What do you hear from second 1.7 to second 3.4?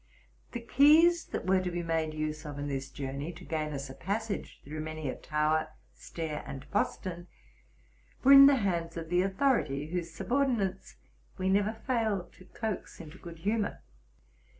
made use of in this journey,